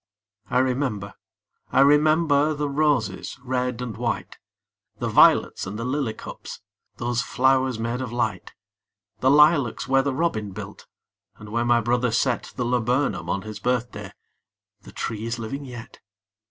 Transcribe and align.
I 0.49 0.57
remember, 0.57 1.13
I 1.71 1.81
remember, 1.81 2.55
The 2.55 2.67
roses, 2.67 3.37
red 3.43 3.83
and 3.83 3.95
white, 3.95 4.39
The 4.97 5.07
violets, 5.09 5.67
and 5.67 5.77
the 5.77 5.85
lily 5.85 6.15
cups, 6.15 6.59
Those 6.97 7.21
flowers 7.21 7.77
made 7.77 8.01
of 8.01 8.11
light! 8.11 8.53
The 9.19 9.29
lilacs 9.29 9.87
where 9.87 10.01
the 10.01 10.15
robin 10.15 10.53
built, 10.53 10.87
And 11.35 11.49
where 11.49 11.65
my 11.65 11.81
brother 11.81 12.09
set 12.11 12.51
The 12.55 12.65
laburnum 12.65 13.29
on 13.29 13.43
his 13.43 13.59
birthday, 13.59 14.11
The 14.81 14.91
tree 14.91 15.27
is 15.27 15.37
living 15.37 15.65
yet! 15.65 15.99